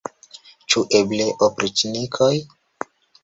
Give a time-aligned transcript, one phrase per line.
[0.73, 2.31] Ĉu eble opriĉnikoj?